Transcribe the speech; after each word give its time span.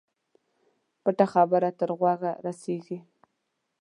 پټه 1.03 1.25
خبره 1.33 1.69
تر 1.79 1.89
غوږه 1.99 2.31
رسېږي. 2.45 2.99